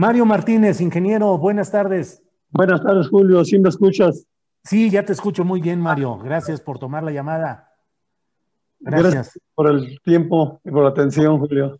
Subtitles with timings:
[0.00, 2.22] Mario Martínez, ingeniero, buenas tardes.
[2.48, 3.44] Buenas tardes, Julio.
[3.44, 4.26] ¿Sí me escuchas?
[4.64, 6.16] Sí, ya te escucho muy bien, Mario.
[6.16, 7.74] Gracias por tomar la llamada.
[8.78, 11.78] Gracias, Gracias por el tiempo y por la atención, Julio.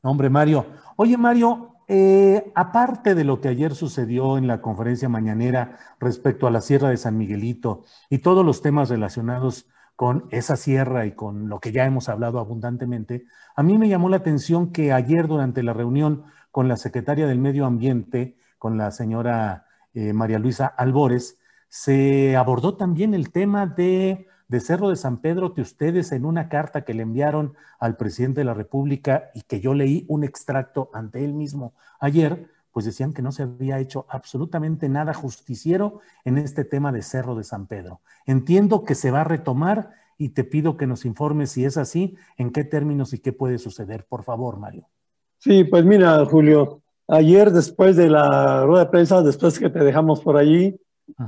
[0.00, 0.64] Hombre, Mario.
[0.96, 6.50] Oye, Mario, eh, aparte de lo que ayer sucedió en la conferencia mañanera respecto a
[6.50, 9.66] la Sierra de San Miguelito y todos los temas relacionados
[9.98, 14.08] con esa sierra y con lo que ya hemos hablado abundantemente, a mí me llamó
[14.08, 18.92] la atención que ayer durante la reunión con la secretaria del Medio Ambiente, con la
[18.92, 25.20] señora eh, María Luisa Albores, se abordó también el tema de, de, Cerro de San
[25.20, 29.42] Pedro, que ustedes en una carta que le enviaron al presidente de la República y
[29.42, 32.46] que yo leí un extracto ante él mismo ayer,
[32.78, 37.34] pues decían que no se había hecho absolutamente nada justiciero en este tema de Cerro
[37.34, 38.02] de San Pedro.
[38.24, 42.14] Entiendo que se va a retomar y te pido que nos informes si es así,
[42.36, 44.06] en qué términos y qué puede suceder.
[44.08, 44.86] Por favor, Mario.
[45.38, 50.20] Sí, pues mira, Julio, ayer después de la rueda de prensa, después que te dejamos
[50.20, 50.80] por allí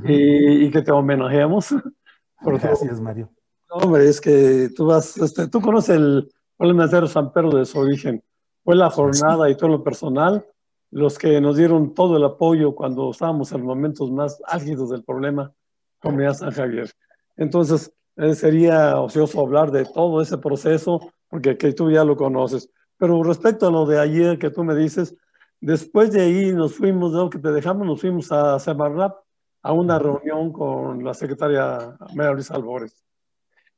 [0.05, 1.75] y, y, que te homenajeamos.
[2.43, 3.29] Gracias, Mario.
[3.71, 7.81] hombre, es que tú vas, este, tú conoces el problema de San Pedro de su
[7.81, 8.23] origen.
[8.63, 10.47] Fue la jornada y todo lo personal
[10.91, 15.05] los que nos dieron todo el apoyo cuando estábamos en los momentos más álgidos del
[15.05, 15.53] problema,
[16.01, 16.91] Comunidad San Javier.
[17.37, 22.71] Entonces, eh, sería ocioso hablar de todo ese proceso, porque que tú ya lo conoces.
[22.97, 25.17] Pero respecto a lo de ayer que tú me dices,
[25.61, 29.17] después de ahí nos fuimos, de lo que te dejamos, nos fuimos a Semarnap
[29.63, 32.95] a una reunión con la secretaria María Luisa Albores.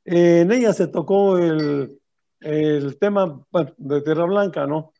[0.05, 1.99] en ella se tocó el,
[2.39, 3.41] el tema
[3.77, 4.92] de Tierra Blanca, ¿no?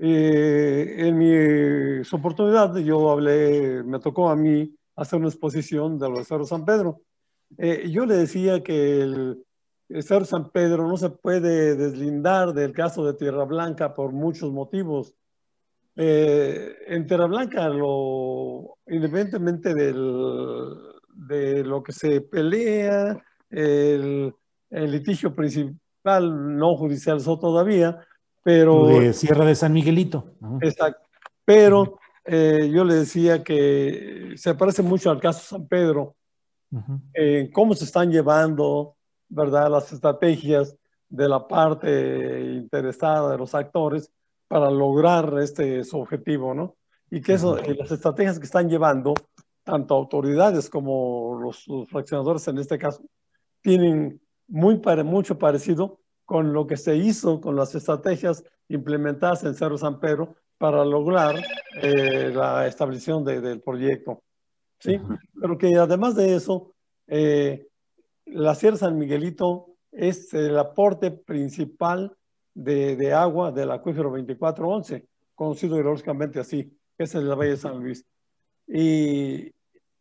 [0.00, 6.44] En mi oportunidad yo hablé, me tocó a mí hacer una exposición de los Cerro
[6.44, 7.00] San Pedro.
[7.56, 9.44] Eh, yo le decía que el,
[9.88, 14.52] el Cerro San Pedro no se puede deslindar del caso de Tierra Blanca por muchos
[14.52, 15.14] motivos.
[15.96, 20.74] Eh, en Tierra Blanca, lo, independientemente del,
[21.12, 23.20] de lo que se pelea,
[23.50, 24.32] el,
[24.70, 27.98] el litigio principal no judicial todavía,
[28.48, 28.86] pero...
[28.86, 30.32] De Sierra de San Miguelito.
[30.62, 31.06] Exacto.
[31.44, 36.16] Pero eh, yo le decía que se parece mucho al caso San Pedro,
[37.12, 38.96] en cómo se están llevando
[39.28, 39.70] ¿verdad?
[39.70, 40.74] Las estrategias
[41.10, 44.10] de la parte interesada de los actores
[44.46, 46.76] para lograr este su objetivo, ¿no?
[47.10, 49.12] Y que eso, las estrategias que están llevando,
[49.62, 53.02] tanto autoridades como los, fraccionadores en este caso,
[53.60, 59.78] tienen muy mucho parecido con lo que se hizo con las estrategias implementadas en Cerro
[59.78, 61.36] San Pedro para lograr
[61.80, 64.22] eh, la establección del proyecto.
[64.78, 65.00] ¿sí?
[65.40, 66.74] Pero que además de eso,
[67.06, 67.66] eh,
[68.26, 72.14] la Sierra San Miguelito es el aporte principal
[72.52, 77.82] de, de agua del acuífero 2411, conocido hidrológicamente así, que es el Valle de San
[77.82, 78.04] Luis.
[78.66, 79.50] Y,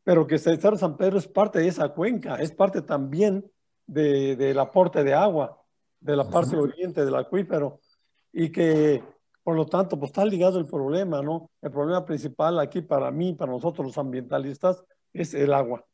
[0.04, 3.50] pero que Cerro San Pedro es parte de esa cuenca, es parte también
[3.86, 5.64] de, del aporte de agua
[6.00, 7.80] de la parte oriente del acuífero
[8.32, 9.04] y que
[9.44, 11.50] por lo tanto pues está ligado el problema, ¿no?
[11.62, 14.84] El problema principal aquí para mí, para nosotros los ambientalistas,
[15.14, 15.86] es el agua,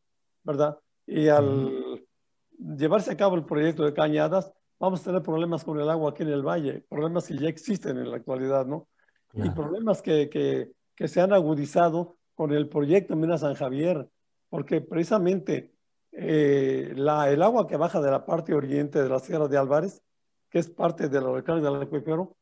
[0.44, 0.78] ¿verdad?
[1.06, 2.04] Y al
[2.58, 6.24] llevarse a cabo el proyecto de Cañadas, vamos a tener problemas con el agua aquí
[6.24, 8.88] en el valle, problemas que ya existen en la actualidad, ¿no?
[9.36, 14.08] Y problemas que, que, que, se han agudizado con el proyecto Mina San Javier,
[14.50, 15.73] porque precisamente
[16.16, 20.02] eh, la, el agua que baja de la parte oriente de la Sierra de Álvarez,
[20.50, 22.38] que es parte de la recarga del acuífero,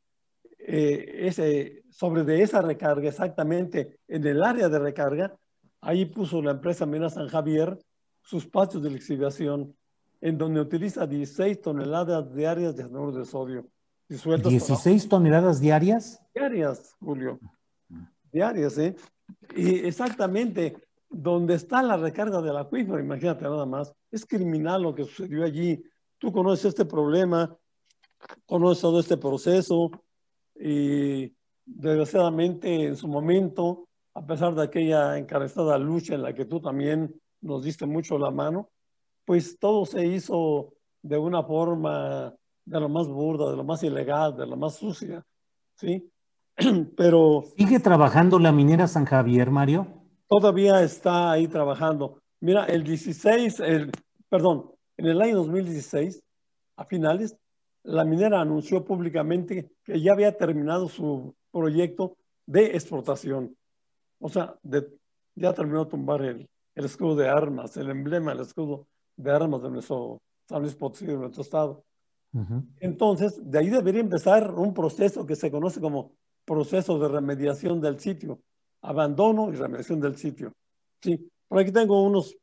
[0.60, 5.36] eh, ese, sobre de esa recarga, exactamente en el área de recarga,
[5.80, 7.80] ahí puso la empresa Mina San Javier
[8.22, 9.76] sus patios de lixiviación,
[10.20, 13.68] en donde utiliza 16 toneladas diarias de anhidro de sodio.
[14.08, 16.22] ¿16 toneladas diarias?
[16.34, 17.40] Diarias, Julio.
[18.32, 18.96] Diarias, ¿eh?
[19.56, 20.76] Y exactamente
[21.12, 23.94] donde está la recarga del acuífero, imagínate nada más.
[24.10, 25.84] Es criminal lo que sucedió allí.
[26.18, 27.56] Tú conoces este problema,
[28.46, 29.92] conoces todo este proceso
[30.56, 31.34] y
[31.66, 37.14] desgraciadamente en su momento, a pesar de aquella encarezada lucha en la que tú también
[37.42, 38.70] nos diste mucho la mano,
[39.26, 42.34] pues todo se hizo de una forma
[42.64, 45.26] de lo más burda, de lo más ilegal, de lo más sucia,
[45.76, 46.10] ¿sí?
[46.96, 47.44] Pero...
[47.58, 50.01] ¿Sigue trabajando la minera San Javier, Mario?
[50.32, 52.22] Todavía está ahí trabajando.
[52.40, 53.92] Mira, el 16, el,
[54.30, 56.24] perdón, en el año 2016,
[56.78, 57.36] a finales,
[57.84, 63.58] la minera anunció públicamente que ya había terminado su proyecto de exportación.
[64.20, 64.88] O sea, de,
[65.36, 68.88] ya terminó de tumbar el, el escudo de armas, el emblema, el escudo
[69.18, 71.84] de armas de nuestro San Luis Potosí, de nuestro estado.
[72.80, 76.14] Entonces, de ahí debería empezar un proceso que se conoce como
[76.46, 78.40] proceso de remediación del sitio,
[78.82, 80.54] abandono y remediación del sitio.
[81.02, 82.36] Sí, por aquí tengo unos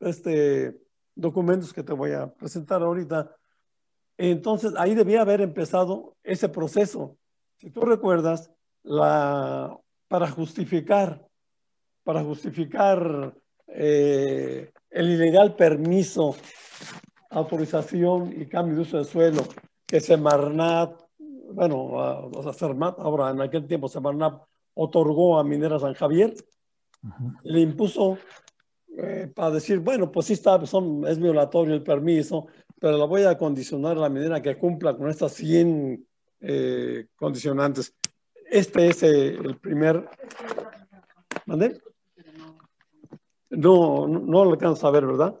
[0.00, 0.80] este,
[1.14, 3.34] documentos que te voy a presentar ahorita.
[4.18, 7.16] Entonces, ahí debía haber empezado ese proceso.
[7.58, 8.50] Si tú recuerdas,
[8.82, 9.78] la,
[10.08, 11.26] para justificar,
[12.04, 13.34] para justificar
[13.68, 16.36] eh, el ilegal permiso,
[17.30, 19.42] autorización y cambio de uso de suelo
[19.86, 24.42] que Semarnat, bueno, o sea, Semarnat, ahora en aquel tiempo Semarnat
[24.74, 26.34] otorgó a Minera San Javier,
[27.42, 28.18] le impuso
[28.96, 32.46] eh, para decir, bueno, pues sí está, son, es violatorio el permiso,
[32.78, 36.06] pero la voy a condicionar a la minera que cumpla con estas 100
[36.40, 37.94] eh, condicionantes.
[38.50, 40.08] Este es el primer...
[41.46, 41.80] ¿Mande?
[43.50, 45.40] No, no, lo alcanzas a ver, ¿verdad?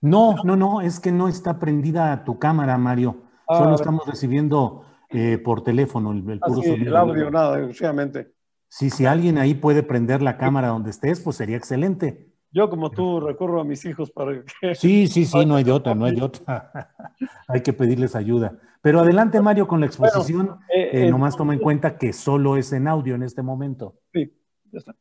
[0.00, 3.22] No, no, no, es que no está prendida tu cámara, Mario.
[3.48, 6.90] Ah, Solo estamos recibiendo eh, por teléfono el, puro sonido.
[6.90, 8.32] El audio, nada, exclusivamente.
[8.70, 12.30] Sí, si alguien ahí puede prender la cámara donde estés, pues sería excelente.
[12.52, 14.74] Yo, como tú, recurro a mis hijos para que.
[14.76, 16.94] Sí, sí, sí, no hay de otra, no hay de otra.
[17.48, 18.56] hay que pedirles ayuda.
[18.80, 20.46] Pero adelante, Mario, con la exposición.
[20.46, 23.96] Bueno, eh, eh, nomás toma en cuenta que solo es en audio en este momento.
[24.12, 24.32] Sí,
[24.70, 24.94] ya está.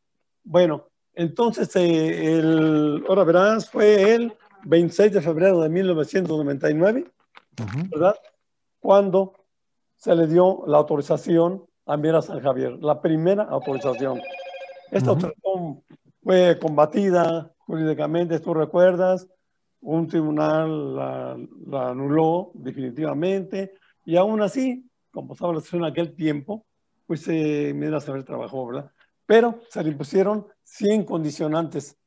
[0.43, 4.33] Bueno, entonces, eh, el, ahora verás, fue el
[4.65, 7.05] 26 de febrero de 1999,
[7.91, 8.15] ¿verdad?
[8.79, 9.33] Cuando
[9.95, 14.21] se le dio la autorización a Mira San Javier, la primera autorización.
[14.91, 15.81] Esta autorización
[16.21, 19.27] fue combatida jurídicamente, tú recuerdas,
[19.81, 23.73] un tribunal la, anuló definitivamente
[24.05, 26.63] y aún así, como estaba la situación en aquel tiempo,
[27.07, 28.91] pues eh, Mira San Javier trabajó, ¿verdad?
[29.25, 31.97] Pero se le impusieron 100 condicionantes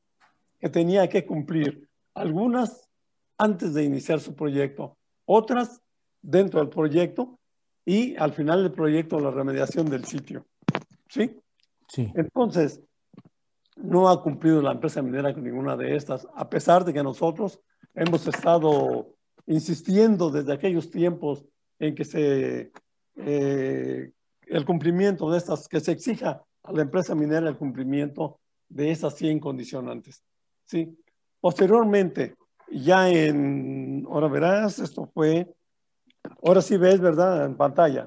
[0.61, 2.89] que tenía que cumplir, algunas
[3.37, 5.83] antes de iniciar su proyecto, otras
[6.21, 7.41] dentro del proyecto
[7.85, 10.47] y al final del proyecto la remediación del sitio.
[11.09, 11.39] ¿Sí?
[11.89, 12.11] Sí.
[12.15, 12.81] Entonces,
[13.77, 17.61] no ha cumplido la empresa minera con ninguna de estas, a pesar de que nosotros
[17.95, 19.15] hemos estado
[19.47, 21.45] insistiendo desde aquellos tiempos
[21.79, 22.71] en que se
[23.17, 24.13] eh,
[24.47, 29.17] el cumplimiento de estas, que se exija a la empresa minera el cumplimiento de esas
[29.17, 30.23] 100 condicionantes.
[30.65, 30.97] ¿sí?
[31.41, 32.37] Posteriormente,
[32.71, 35.53] ya en, ahora verás, esto fue,
[36.43, 37.45] ahora sí ves, ¿verdad?
[37.45, 38.07] En pantalla.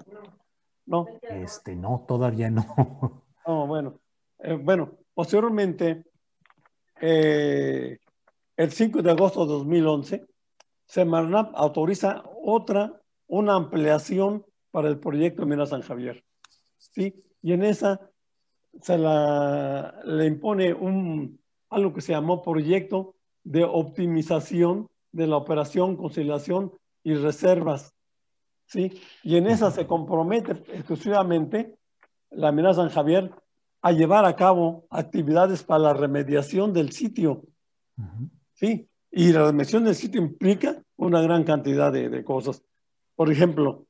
[0.85, 1.07] ¿No?
[1.21, 3.23] Este, no, todavía no.
[3.47, 3.99] No, bueno.
[4.39, 6.03] Eh, bueno, posteriormente,
[6.99, 7.99] eh,
[8.57, 10.25] el 5 de agosto de 2011,
[10.85, 16.23] Semarnap autoriza otra, una ampliación para el proyecto Mina San Javier.
[16.77, 17.23] ¿sí?
[17.41, 18.09] Y en esa
[18.81, 25.95] se la, le impone un, algo que se llamó proyecto de optimización de la operación,
[25.95, 27.94] conciliación y reservas.
[28.65, 28.99] ¿Sí?
[29.23, 31.75] Y en esa se compromete exclusivamente
[32.31, 33.31] la mina San Javier
[33.81, 37.43] a llevar a cabo actividades para la remediación del sitio.
[38.53, 38.89] ¿sí?
[39.11, 42.63] Y la remediación del sitio implica una gran cantidad de, de cosas.
[43.15, 43.85] Por ejemplo,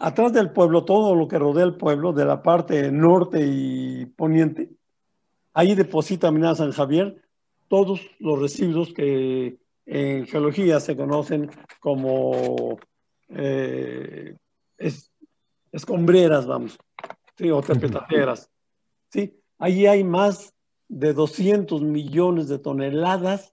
[0.00, 4.70] atrás del pueblo, todo lo que rodea el pueblo, de la parte norte y poniente,
[5.52, 7.22] ahí deposita Mina San Javier
[7.68, 11.50] todos los residuos que en geología se conocen
[11.80, 12.78] como
[13.28, 14.36] eh,
[15.72, 16.78] escombreras, vamos,
[17.36, 17.50] ¿sí?
[17.50, 18.50] o terpetateras.
[19.10, 19.38] ¿sí?
[19.58, 20.54] Ahí hay más
[20.88, 23.52] de 200 millones de toneladas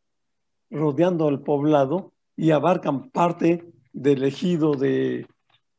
[0.69, 5.27] rodeando el poblado y abarcan parte del ejido de,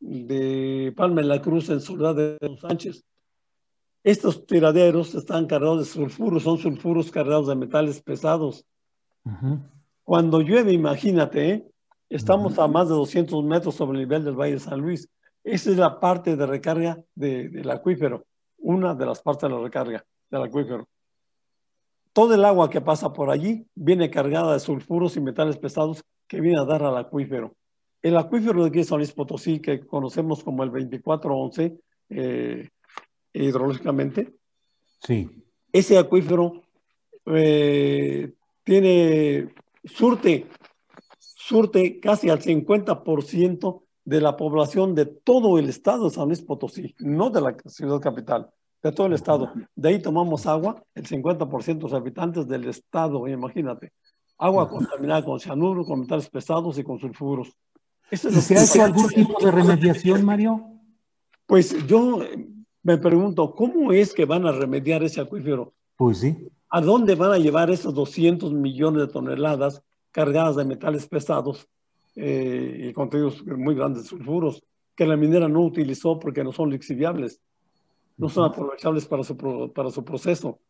[0.01, 3.05] de Palma de la Cruz en Ciudad de los Sánchez.
[4.05, 8.67] Estos tiraderos están cargados de sulfuros, son sulfuros cargados de metales pesados.
[10.03, 11.67] Cuando llueve, imagínate, ¿eh?
[12.15, 15.09] Estamos a más de 200 metros sobre el nivel del Valle de San Luis.
[15.43, 18.25] Esa es la parte de recarga del acuífero,
[18.59, 20.89] una de las partes de la recarga del acuífero.
[22.13, 26.41] Todo el agua que pasa por allí viene cargada de sulfuros y metales pesados que
[26.41, 27.57] viene a dar al acuífero.
[28.01, 31.81] El acuífero de aquí San Luis Potosí, que conocemos como el 2411
[32.11, 32.69] eh,
[33.33, 34.33] hidrológicamente,
[35.01, 35.29] sí.
[35.73, 36.63] ese acuífero
[37.27, 39.49] eh, tiene
[39.85, 40.47] surte,
[41.47, 46.95] surte casi al 50% de la población de todo el estado de San Luis Potosí,
[47.01, 48.51] no de la ciudad capital,
[48.83, 49.53] de todo el estado.
[49.75, 53.93] De ahí tomamos agua, el 50% de los habitantes del estado, imagínate.
[54.39, 57.53] Agua contaminada con cianuro, con metales pesados y con sulfuros.
[58.11, 60.65] ¿Y se hace algún tipo de remediación, Mario?
[61.47, 62.21] Pues yo
[62.83, 65.75] me pregunto, ¿cómo es que van a remediar ese acuífero?
[65.97, 66.49] Pues sí.
[66.71, 69.83] ¿A dónde van a llevar esos 200 millones de toneladas
[70.15, 71.69] cargadas de metales pesados
[72.15, 74.63] eh, y contenidos muy grandes de sulfuros
[74.95, 77.41] que la minera no utilizó porque no son lixiviables,
[78.17, 79.37] no son aprovechables para su,
[79.75, 80.61] para su proceso?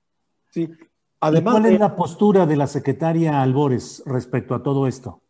[0.48, 0.70] ¿sí?
[1.20, 5.20] Además, ¿Cuál es la postura de la secretaria Albores respecto a todo esto?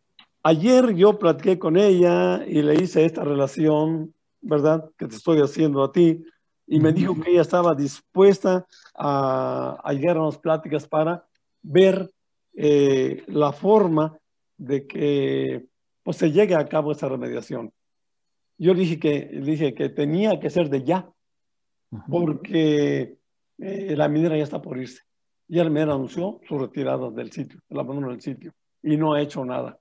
[0.43, 4.89] Ayer yo platiqué con ella y le hice esta relación, ¿verdad?
[4.97, 6.23] Que te estoy haciendo a ti
[6.67, 11.25] y me dijo que ella estaba dispuesta a, a llegar a unas pláticas para
[11.61, 12.09] ver
[12.55, 14.17] eh, la forma
[14.57, 15.65] de que
[16.03, 17.71] pues, se llegue a cabo esa remediación.
[18.57, 21.09] Yo dije que, dije que tenía que ser de ya,
[22.09, 23.17] porque
[23.57, 25.01] eh, la minera ya está por irse.
[25.47, 29.21] Ya la minera anunció su retirada del sitio, el abandono del sitio, y no ha
[29.21, 29.77] hecho nada.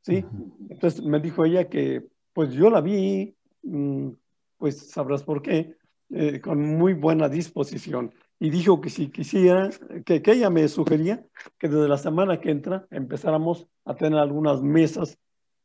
[0.00, 0.24] ¿sí?
[0.70, 4.08] Entonces me dijo ella que, pues yo la vi, mm,
[4.56, 5.76] pues sabrás por qué,
[6.10, 8.12] eh, con muy buena disposición.
[8.38, 9.70] Y dijo que si quisiera,
[10.04, 11.24] que, ella me sugería
[11.58, 15.18] que desde la semana que entra empezáramos a tener algunas mesas,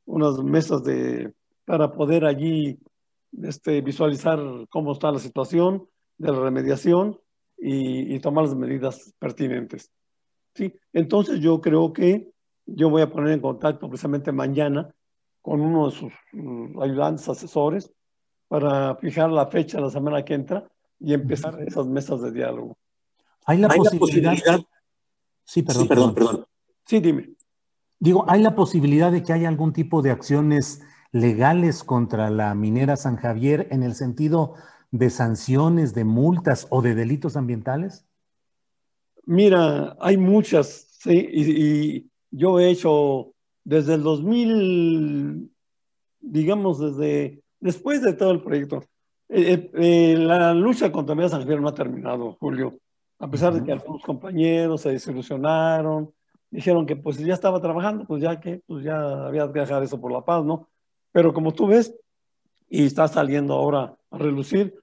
[0.06, 1.34] unas mesas de,
[1.66, 2.80] para poder allí
[3.44, 7.20] este, visualizar cómo está la situación de la remediación
[7.58, 9.92] y, y tomar las medidas pertinentes.
[10.54, 10.74] ¿sí?
[10.94, 12.32] Entonces yo creo que
[12.66, 14.94] yo voy a poner en contacto precisamente mañana
[15.42, 17.92] con uno de sus mm, ayudantes asesores
[18.48, 20.68] para fijar la fecha de la semana que entra
[21.00, 22.78] y empezar esas mesas de diálogo.
[23.46, 24.36] ¿Hay la, posibilidad...
[25.44, 26.46] Sí, perdón, perdón, perdón.
[26.86, 27.34] Sí, dime.
[28.00, 32.96] Digo, ¿hay la posibilidad de que haya algún tipo de acciones legales contra la minera
[32.96, 34.56] San Javier en el sentido
[34.92, 38.06] de sanciones, de multas o de delitos ambientales?
[39.26, 45.52] Mira, hay muchas, sí, y, yo he hecho desde el 2000,
[46.20, 48.84] digamos, desde después de todo el proyecto,
[49.30, 52.80] eh, eh, eh, la lucha contra Media San Javier no ha terminado, Julio.
[53.20, 56.12] A pesar de que algunos compañeros se desilusionaron,
[56.50, 60.02] dijeron que pues ya estaba trabajando, pues ya que pues ya había que dejar eso
[60.02, 60.68] por la paz, ¿no?
[61.12, 61.94] Pero como tú ves,
[62.70, 64.76] y está saliendo ahora a relucir,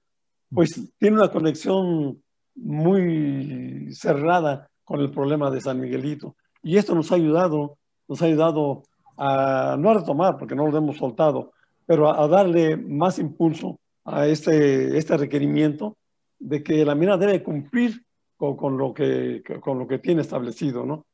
[0.53, 2.21] pues tiene una conexión
[2.55, 6.35] muy cerrada con el problema de San Miguelito.
[6.63, 7.77] Y esto nos ha ayudado,
[8.07, 8.83] nos ha ayudado
[9.17, 11.53] a no a retomar, porque no lo hemos soltado,
[11.85, 15.97] pero a, darle más impulso a este, este requerimiento
[16.39, 18.03] de que la mina debe cumplir
[18.37, 21.05] con, con, lo, que, con lo que tiene establecido, ¿no?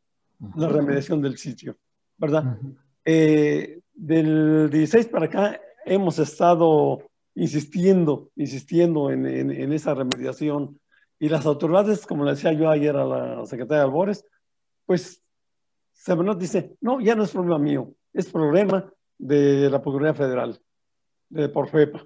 [0.56, 1.78] La remediación del sitio,
[2.18, 2.58] ¿verdad?
[3.06, 10.80] Eh, del 16 para acá hemos estado insistiendo, insistiendo en, en, esa remediación
[11.18, 14.26] y las autoridades, como le decía yo ayer a la secretaria Albores,
[14.86, 15.24] pues
[15.94, 20.60] se nos dice, no, ya no es problema mío, es problema de la Procuraduría Federal,
[21.30, 22.06] de Porfepa.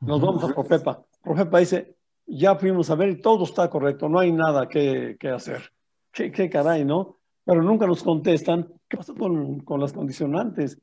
[0.00, 1.04] Nos vamos a Porfepa.
[1.22, 5.28] Porfepa dice, ya fuimos a ver y todo está correcto, no hay nada que, que
[5.28, 5.72] hacer.
[6.12, 7.16] ¿Qué, ¿Qué, caray, ¿no?
[7.44, 10.78] Pero nunca nos contestan, ¿qué pasa con, con las condicionantes?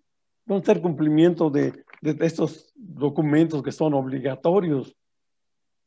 [0.45, 4.95] ¿Dónde está el cumplimiento de, de, estos documentos que son obligatorios?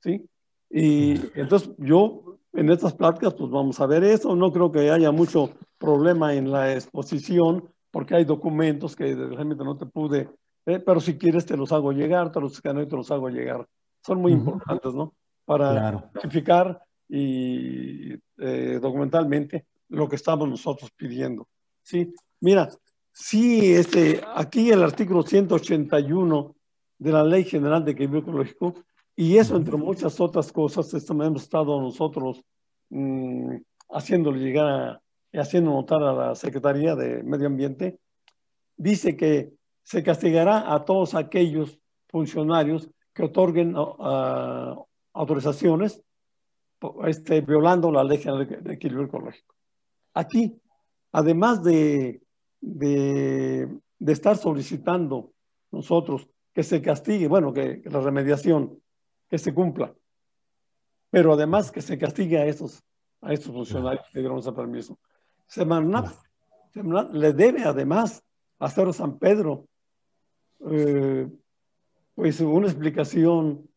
[0.01, 0.29] ¿Sí?
[0.71, 5.11] Y entonces yo en estas pláticas pues vamos a ver eso, no creo que haya
[5.11, 10.29] mucho problema en la exposición porque hay documentos que realmente no te pude,
[10.69, 13.31] eh, pero si quieres te los hago llegar, te los escaneo y te los hago
[13.31, 13.67] llegar.
[14.05, 15.15] Son muy importantes, ¿no?
[15.47, 21.49] Para verificar y eh, documentalmente lo que estamos nosotros pidiendo.
[21.83, 22.69] Sí, mira,
[23.11, 26.55] sí, este, aquí el artículo 181
[26.99, 28.75] de la Ley General de Equilibrio Ecológico,
[29.17, 32.45] y eso entre muchas otras cosas, esto hemos estado nosotros
[32.91, 33.57] mmm,
[33.89, 37.99] haciéndole llegar a haciendo notar a la Secretaría de Medio Ambiente,
[38.77, 39.58] dice que
[39.89, 41.79] se castigará a todos aquellos
[42.09, 43.75] funcionarios que otorguen
[45.15, 46.03] autorizaciones
[47.07, 49.55] este, violando la ley general de equilibrio ecológico.
[50.13, 50.61] Aquí,
[51.13, 52.21] además de,
[52.61, 55.33] de, estar solicitando
[55.71, 58.79] nosotros que se castigue, bueno, que, la remediación,
[59.27, 59.95] que se cumpla,
[61.09, 62.85] pero además que se castigue a estos,
[63.23, 64.99] a estos funcionarios que dieron ese permiso.
[65.47, 66.13] Semarnat,
[67.13, 68.23] le debe además
[68.59, 69.67] a Cerro San Pedro
[70.71, 71.29] eh,
[72.15, 73.69] pues una explicación,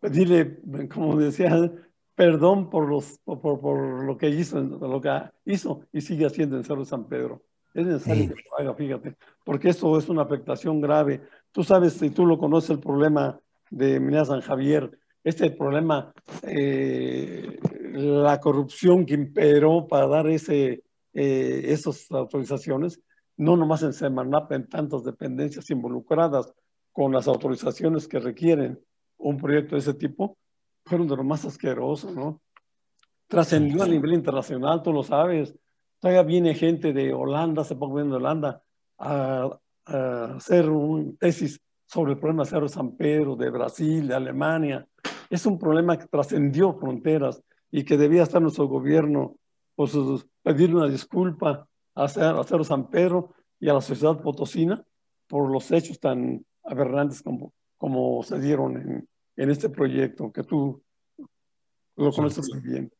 [0.00, 1.72] pedirle, como decía,
[2.14, 5.10] perdón por, los, por, por, lo que hizo, lo que
[5.46, 7.42] hizo y sigue haciendo en Cerro San Pedro.
[7.74, 11.22] Es necesario que lo haga, fíjate, porque esto es una afectación grave.
[11.52, 14.90] Tú sabes, si tú lo conoces, el problema de Minas San Javier,
[15.24, 16.12] este problema,
[16.42, 17.58] eh,
[17.92, 20.82] la corrupción que imperó para dar ese,
[21.14, 23.00] eh, esas autorizaciones,
[23.42, 26.54] no nomás en Semanap, en tantas dependencias involucradas
[26.92, 28.80] con las autorizaciones que requieren
[29.18, 30.36] un proyecto de ese tipo,
[30.84, 32.40] fueron de lo más asqueroso, ¿no?
[33.26, 35.54] Trascendió a nivel internacional, tú lo sabes.
[35.98, 38.62] Todavía viene gente de Holanda, se poco viendo de Holanda,
[38.98, 39.58] a,
[40.36, 44.86] hacer un tesis sobre el problema de Cerro San Pedro, de Brasil, de Alemania.
[45.28, 49.36] Es un problema que trascendió fronteras y que debía estar nuestro gobierno,
[49.74, 49.92] pues,
[50.42, 54.84] pedirle una disculpa a Cerro San Pedro y a la sociedad potosina
[55.26, 60.82] por los hechos tan aberrantes como, como se dieron en, en este proyecto, que tú
[61.96, 62.92] lo conoces muy bien.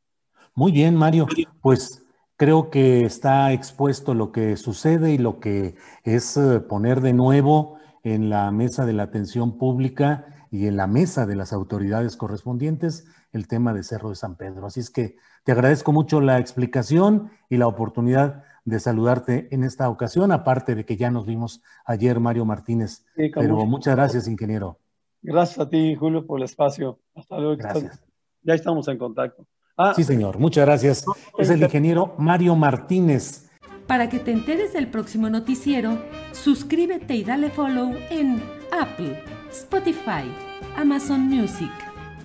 [0.55, 1.27] Muy bien, Mario.
[1.61, 2.05] Pues
[2.37, 7.79] creo que está expuesto lo que sucede y lo que es eh, poner de nuevo
[8.03, 13.07] en la mesa de la atención pública y en la mesa de las autoridades correspondientes
[13.33, 14.67] el tema de Cerro de San Pedro.
[14.67, 19.89] Así es que te agradezco mucho la explicación y la oportunidad de saludarte en esta
[19.89, 23.05] ocasión, aparte de que ya nos vimos ayer, Mario Martínez.
[23.17, 24.79] Pero muchas gracias, ingeniero.
[25.23, 27.01] Gracias a ti, Julio, por el espacio.
[27.15, 27.57] Hasta luego.
[27.57, 28.03] Gracias.
[28.43, 29.47] Ya estamos en contacto.
[29.77, 30.39] Ah, sí, señor.
[30.39, 31.05] Muchas gracias.
[31.39, 33.49] Es el ingeniero Mario Martínez.
[33.87, 35.99] Para que te enteres del próximo noticiero,
[36.33, 40.31] suscríbete y dale follow en Apple, Spotify,
[40.77, 41.71] Amazon Music,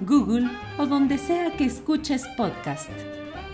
[0.01, 2.89] Google o donde sea que escuches podcast.